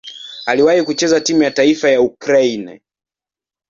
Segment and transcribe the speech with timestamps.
[0.45, 2.81] Aliwahi kucheza timu ya taifa ya Ukraine.